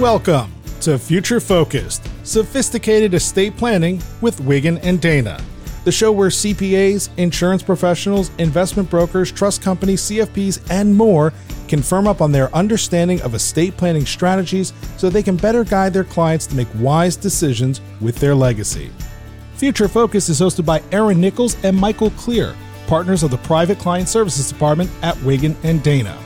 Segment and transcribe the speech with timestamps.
[0.00, 5.42] Welcome to Future Focused, sophisticated estate planning with Wiggin and Dana,
[5.84, 11.32] the show where CPAs, insurance professionals, investment brokers, trust companies, CFPs, and more
[11.66, 15.92] can firm up on their understanding of estate planning strategies so they can better guide
[15.92, 18.92] their clients to make wise decisions with their legacy.
[19.56, 22.54] Future Focus is hosted by Aaron Nichols and Michael Clear,
[22.86, 26.16] partners of the Private Client Services Department at Wiggin and Dana.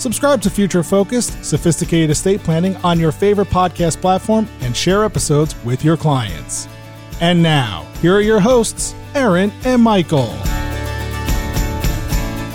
[0.00, 5.54] Subscribe to Future Focused, sophisticated estate planning on your favorite podcast platform and share episodes
[5.62, 6.68] with your clients.
[7.20, 10.28] And now, here are your hosts, Aaron and Michael.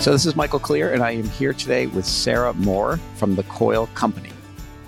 [0.00, 3.44] So, this is Michael Clear, and I am here today with Sarah Moore from the
[3.44, 4.32] Coyle Company.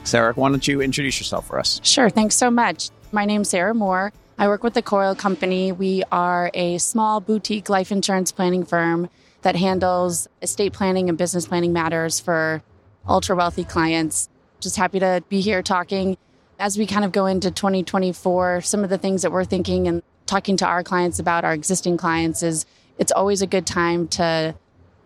[0.02, 1.80] Sarah, why don't you introduce yourself for us?
[1.84, 2.10] Sure.
[2.10, 2.90] Thanks so much.
[3.12, 4.12] My name's Sarah Moore.
[4.36, 5.70] I work with the Coyle Company.
[5.70, 9.08] We are a small boutique life insurance planning firm
[9.42, 12.62] that handles estate planning and business planning matters for
[13.08, 14.28] ultra wealthy clients.
[14.60, 16.16] Just happy to be here talking
[16.58, 18.60] as we kind of go into 2024.
[18.62, 21.96] Some of the things that we're thinking and talking to our clients about, our existing
[21.96, 22.66] clients, is
[22.98, 24.54] it's always a good time to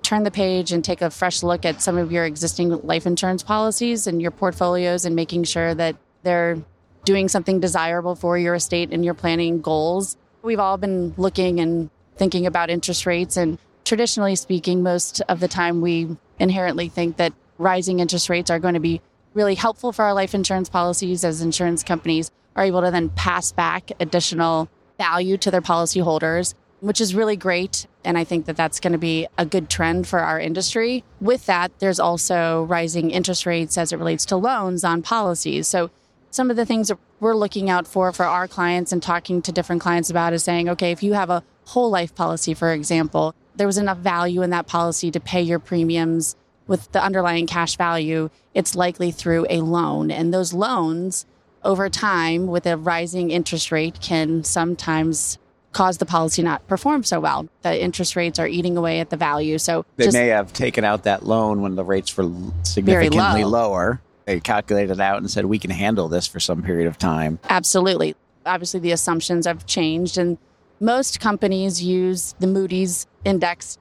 [0.03, 3.43] turn the page and take a fresh look at some of your existing life insurance
[3.43, 6.59] policies and your portfolios and making sure that they're
[7.05, 10.17] doing something desirable for your estate and your planning goals.
[10.43, 15.49] We've all been looking and thinking about interest rates and traditionally speaking, most of the
[15.49, 19.01] time we inherently think that rising interest rates are going to be
[19.35, 23.53] really helpful for our life insurance policies as insurance companies are able to then pass
[23.53, 27.87] back additional value to their policyholders, which is really great.
[28.05, 31.05] And I think that that's going to be a good trend for our industry.
[31.21, 35.67] With that, there's also rising interest rates as it relates to loans on policies.
[35.69, 35.91] So
[36.31, 39.53] some of the things that we're looking out for for our clients and talking to
[39.53, 43.35] different clients about is saying, okay, if you have a whole life policy, for example,
[43.57, 46.37] there was enough value in that policy to pay your premiums
[46.67, 50.11] with the underlying cash value, it's likely through a loan.
[50.11, 51.27] And those loans,
[51.63, 55.39] over time, with a rising interest rate, can sometimes
[55.73, 57.49] cause the policy not perform so well.
[57.63, 59.59] The interest rates are eating away at the value.
[59.59, 62.31] So they may have taken out that loan when the rates were
[62.63, 63.71] significantly low.
[63.71, 64.01] lower.
[64.27, 67.39] They calculated it out and said we can handle this for some period of time.
[67.49, 68.15] Absolutely.
[68.47, 70.37] Obviously, the assumptions have changed, and
[70.83, 73.79] most companies use the Moody's index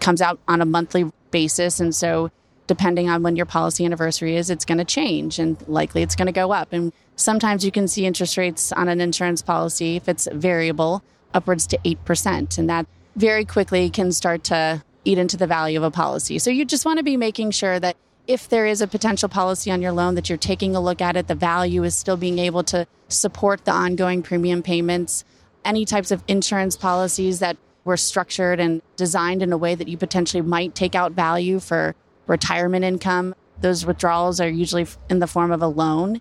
[0.00, 1.78] comes out on a monthly basis.
[1.78, 2.30] And so,
[2.66, 6.26] depending on when your policy anniversary is, it's going to change and likely it's going
[6.26, 6.72] to go up.
[6.72, 11.02] And sometimes you can see interest rates on an insurance policy, if it's variable,
[11.32, 12.58] upwards to 8%.
[12.58, 16.40] And that very quickly can start to eat into the value of a policy.
[16.40, 17.96] So, you just want to be making sure that
[18.26, 21.16] if there is a potential policy on your loan that you're taking a look at
[21.16, 25.24] it, the value is still being able to support the ongoing premium payments.
[25.64, 29.96] Any types of insurance policies that were structured and designed in a way that you
[29.96, 31.94] potentially might take out value for
[32.26, 33.34] retirement income.
[33.60, 36.20] Those withdrawals are usually in the form of a loan.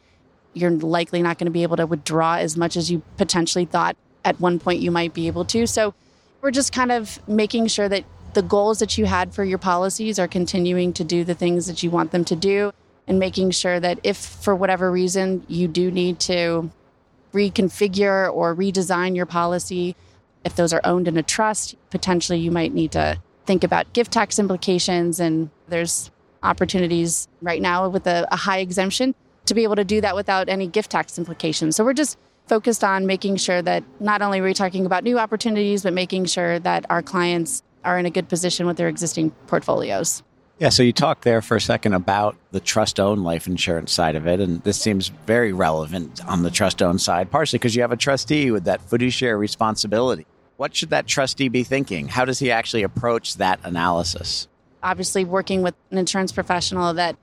[0.53, 3.95] You're likely not going to be able to withdraw as much as you potentially thought
[4.25, 5.67] at one point you might be able to.
[5.67, 5.93] So
[6.41, 10.19] we're just kind of making sure that the goals that you had for your policies
[10.19, 12.71] are continuing to do the things that you want them to do
[13.07, 16.69] and making sure that if for whatever reason you do need to
[17.33, 19.95] reconfigure or redesign your policy
[20.43, 24.11] if those are owned in a trust, potentially you might need to think about gift
[24.11, 25.19] tax implications.
[25.19, 26.11] And there's
[26.43, 30.47] opportunities right now with a, a high exemption to be able to do that without
[30.47, 31.75] any gift tax implications.
[31.75, 35.19] So we're just focused on making sure that not only are we talking about new
[35.19, 39.31] opportunities, but making sure that our clients are in a good position with their existing
[39.47, 40.23] portfolios.
[40.59, 44.17] Yeah, so you talked there for a second about the trust owned life insurance side
[44.17, 44.41] of it.
[44.41, 47.97] And this seems very relevant on the trust owned side, partially because you have a
[47.97, 50.25] trustee with that fiduciary responsibility.
[50.57, 52.09] What should that trustee be thinking?
[52.09, 54.49] How does he actually approach that analysis?
[54.83, 57.15] Obviously, working with an insurance professional that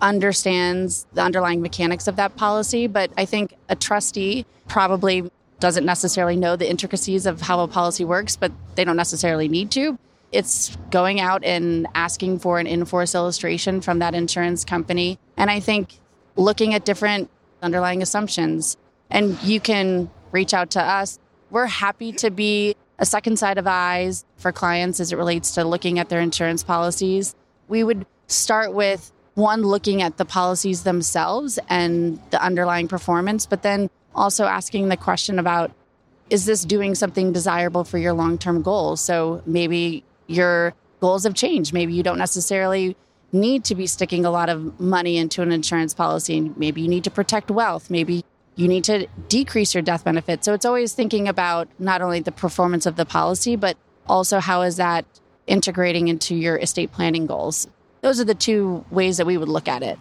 [0.00, 2.86] understands the underlying mechanics of that policy.
[2.86, 5.28] But I think a trustee probably
[5.58, 9.72] doesn't necessarily know the intricacies of how a policy works, but they don't necessarily need
[9.72, 9.98] to
[10.34, 15.18] it's going out and asking for an in-force illustration from that insurance company.
[15.36, 16.00] And I think
[16.36, 17.30] looking at different
[17.62, 18.76] underlying assumptions.
[19.10, 21.18] And you can reach out to us.
[21.50, 25.64] We're happy to be a second side of eyes for clients as it relates to
[25.64, 27.34] looking at their insurance policies.
[27.68, 33.62] We would start with one, looking at the policies themselves and the underlying performance, but
[33.62, 35.72] then also asking the question about
[36.30, 39.00] is this doing something desirable for your long term goals?
[39.00, 41.72] So maybe your goals have changed.
[41.72, 42.96] Maybe you don't necessarily
[43.32, 46.52] need to be sticking a lot of money into an insurance policy.
[46.56, 47.90] Maybe you need to protect wealth.
[47.90, 48.24] Maybe
[48.56, 50.44] you need to decrease your death benefit.
[50.44, 53.76] So it's always thinking about not only the performance of the policy, but
[54.06, 55.04] also how is that
[55.46, 57.66] integrating into your estate planning goals.
[58.00, 59.98] Those are the two ways that we would look at it.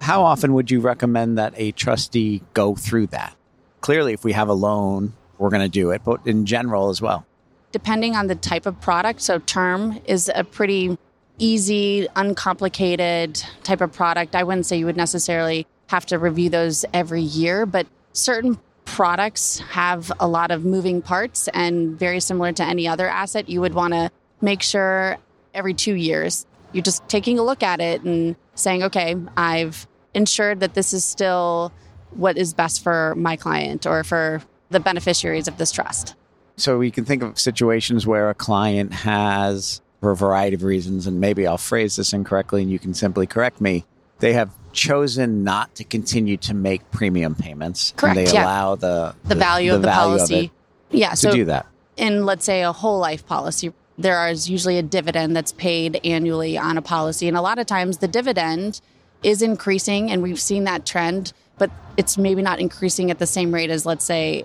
[0.00, 3.36] How often would you recommend that a trustee go through that?
[3.82, 7.02] Clearly, if we have a loan, we're going to do it, but in general as
[7.02, 7.26] well.
[7.72, 10.98] Depending on the type of product, so term is a pretty
[11.38, 14.34] easy, uncomplicated type of product.
[14.34, 19.60] I wouldn't say you would necessarily have to review those every year, but certain products
[19.60, 23.74] have a lot of moving parts and very similar to any other asset, you would
[23.74, 25.16] want to make sure
[25.54, 30.60] every two years you're just taking a look at it and saying, okay, I've ensured
[30.60, 31.72] that this is still
[32.10, 36.14] what is best for my client or for the beneficiaries of this trust.
[36.60, 41.06] So we can think of situations where a client has, for a variety of reasons,
[41.06, 43.86] and maybe I'll phrase this incorrectly and you can simply correct me,
[44.18, 47.94] they have chosen not to continue to make premium payments.
[47.96, 48.18] Correct.
[48.18, 48.44] And they yeah.
[48.44, 50.52] allow the, the, value of the value policy.
[50.90, 51.10] Of yeah.
[51.10, 51.66] to so do that.
[51.96, 56.58] in let's say a whole life policy, there is usually a dividend that's paid annually
[56.58, 57.26] on a policy.
[57.26, 58.80] And a lot of times the dividend
[59.22, 63.52] is increasing and we've seen that trend, but it's maybe not increasing at the same
[63.52, 64.44] rate as let's say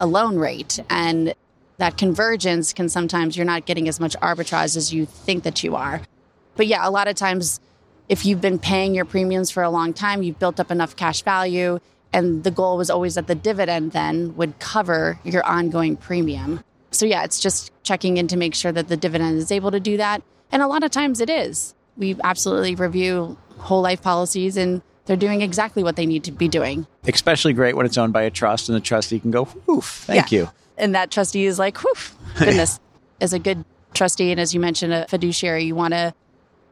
[0.00, 0.80] a loan rate.
[0.90, 1.34] And
[1.78, 5.74] that convergence can sometimes you're not getting as much arbitrage as you think that you
[5.74, 6.02] are.
[6.56, 7.60] But yeah, a lot of times
[8.08, 11.22] if you've been paying your premiums for a long time, you've built up enough cash
[11.22, 11.78] value.
[12.12, 16.62] And the goal was always that the dividend then would cover your ongoing premium.
[16.90, 19.80] So, yeah, it's just checking in to make sure that the dividend is able to
[19.80, 20.22] do that.
[20.50, 21.74] And a lot of times it is.
[21.96, 26.48] We absolutely review whole life policies and they're doing exactly what they need to be
[26.48, 26.86] doing.
[27.06, 30.30] Especially great when it's owned by a trust and the trustee can go, "Oof, thank
[30.32, 30.38] Yeah.
[30.38, 30.50] you.
[30.78, 31.92] And that trustee is like, whew,
[32.38, 32.80] goodness.
[33.20, 33.64] as a good
[33.94, 36.14] trustee, and as you mentioned, a fiduciary, you want to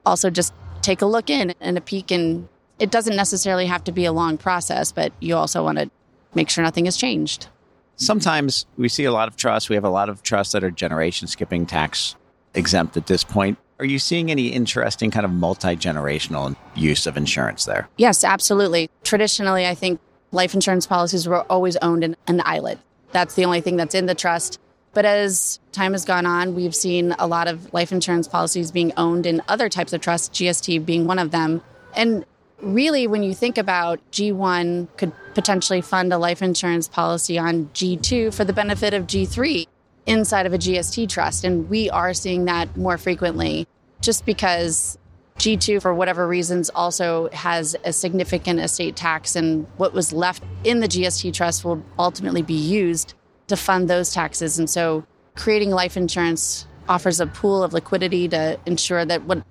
[0.06, 2.10] also just take a look in and a peek.
[2.10, 2.48] And
[2.78, 5.90] it doesn't necessarily have to be a long process, but you also want to
[6.34, 7.48] make sure nothing has changed.
[7.96, 9.68] Sometimes we see a lot of trusts.
[9.68, 12.16] We have a lot of trusts that are generation skipping tax
[12.54, 13.58] exempt at this point.
[13.80, 17.88] Are you seeing any interesting kind of multi generational use of insurance there?
[17.96, 18.90] Yes, absolutely.
[19.04, 20.00] Traditionally, I think
[20.32, 22.78] life insurance policies were always owned in an ILIT.
[23.12, 24.60] That's the only thing that's in the trust.
[24.92, 28.92] But as time has gone on, we've seen a lot of life insurance policies being
[28.98, 31.62] owned in other types of trusts, GST being one of them.
[31.96, 32.26] And
[32.60, 38.34] really, when you think about G1 could potentially fund a life insurance policy on G2
[38.34, 39.66] for the benefit of G3
[40.06, 41.44] inside of a GST trust.
[41.44, 43.66] And we are seeing that more frequently
[44.00, 44.98] just because
[45.40, 50.80] G2, for whatever reasons, also has a significant estate tax, and what was left in
[50.80, 53.14] the GST trust will ultimately be used
[53.48, 54.58] to fund those taxes.
[54.58, 55.04] And so,
[55.36, 59.42] creating life insurance offers a pool of liquidity to ensure that what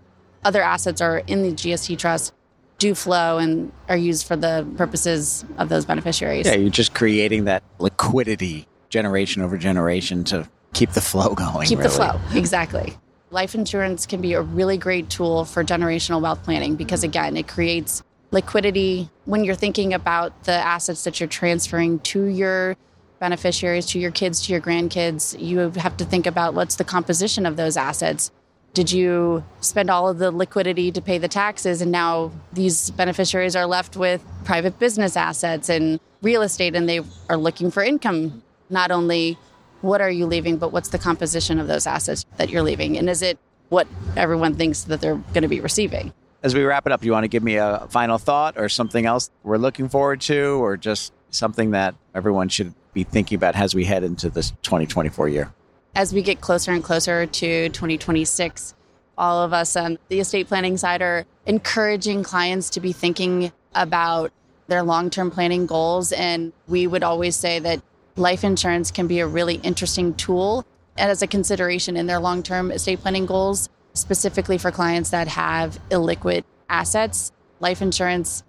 [0.44, 2.34] other assets are in the GST trust
[2.78, 6.46] do flow and are used for the purposes of those beneficiaries.
[6.46, 11.68] Yeah, you're just creating that liquidity generation over generation to keep the flow going.
[11.68, 12.20] Keep the flow.
[12.34, 12.98] Exactly.
[13.32, 17.48] Life insurance can be a really great tool for generational wealth planning because, again, it
[17.48, 18.02] creates
[18.32, 22.76] liquidity when you're thinking about the assets that you're transferring to your
[23.20, 25.40] beneficiaries, to your kids, to your grandkids.
[25.40, 28.32] You have to think about what's the composition of those assets.
[28.74, 31.82] Did you spend all of the liquidity to pay the taxes?
[31.82, 37.02] And now these beneficiaries are left with private business assets and real estate, and they
[37.30, 38.44] are looking for income.
[38.70, 39.38] Not only
[39.82, 42.98] what are you leaving, but what's the composition of those assets that you're leaving?
[42.98, 43.40] And is it
[43.70, 46.14] what everyone thinks that they're going to be receiving?
[46.42, 48.70] As we wrap it up, do you want to give me a final thought or
[48.70, 53.56] something else we're looking forward to, or just something that everyone should be thinking about
[53.56, 55.54] as we head into this 2024 year?
[55.96, 58.74] As we get closer and closer to 2026,
[59.18, 64.32] all of us on the estate planning side are encouraging clients to be thinking about
[64.68, 66.14] their long term planning goals.
[66.14, 67.82] And we would always say that
[68.20, 70.66] life insurance can be a really interesting tool
[70.98, 75.80] as a consideration in their long term estate planning goals, specifically for clients that have
[75.90, 77.32] illiquid assets.
[77.60, 78.44] Life insurance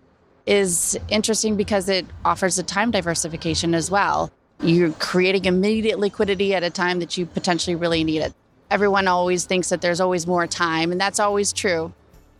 [0.46, 4.30] is interesting because it offers a time diversification as well.
[4.62, 8.34] You're creating immediate liquidity at a time that you potentially really need it.
[8.70, 11.92] Everyone always thinks that there's always more time, and that's always true.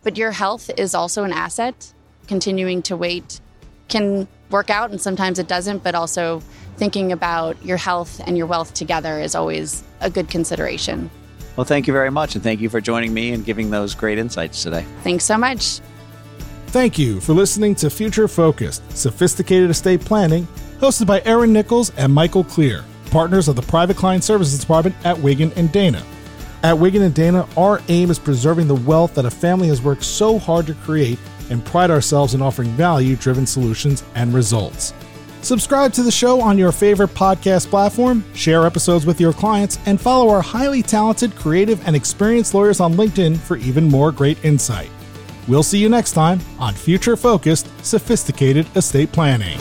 [0.03, 1.93] But your health is also an asset.
[2.27, 3.41] Continuing to wait
[3.89, 6.43] can work out, and sometimes it doesn't, but also
[6.81, 11.11] thinking about your health and your wealth together is always a good consideration.
[11.55, 12.35] Well, thank you very much.
[12.35, 14.87] And thank you for joining me and giving those great insights today.
[15.03, 15.81] Thanks so much.
[16.69, 22.15] Thank you for listening to Future Focused Sophisticated Estate Planning, hosted by Aaron Nichols and
[22.15, 26.03] Michael Clear, partners of the Private Client Services Department at Wiggin and Dana.
[26.63, 30.05] At Wiggin and Dana, our aim is preserving the wealth that a family has worked
[30.05, 31.19] so hard to create
[31.51, 34.95] and pride ourselves in offering value driven solutions and results.
[35.43, 40.01] Subscribe to the show on your favorite podcast platform, share episodes with your clients, and
[40.01, 44.91] follow our highly talented, creative, and experienced lawyers on LinkedIn for even more great insight.
[45.49, 49.59] We'll see you next time on Future Focused Sophisticated Estate Planning.